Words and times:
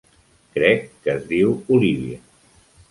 Crec 0.55 0.89
que 1.03 1.15
es 1.15 1.29
diu 1.35 1.55
Olivia. 1.79 2.21